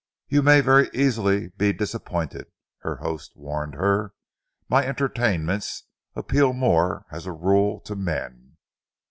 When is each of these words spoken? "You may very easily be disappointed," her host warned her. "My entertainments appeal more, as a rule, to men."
"You 0.29 0.41
may 0.41 0.61
very 0.61 0.89
easily 0.95 1.49
be 1.49 1.73
disappointed," 1.73 2.47
her 2.79 2.95
host 2.95 3.33
warned 3.35 3.75
her. 3.75 4.15
"My 4.67 4.83
entertainments 4.83 5.83
appeal 6.15 6.53
more, 6.53 7.05
as 7.11 7.27
a 7.27 7.31
rule, 7.31 7.79
to 7.81 7.95
men." 7.95 8.57